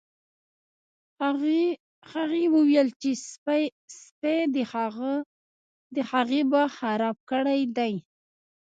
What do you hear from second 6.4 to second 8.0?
باغ خراب کړی دی